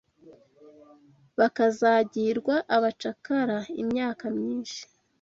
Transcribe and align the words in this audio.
bakazagirwa 1.39 2.55
abacakara 2.75 3.57
imyaka 3.81 4.23
myinshi 4.37 4.81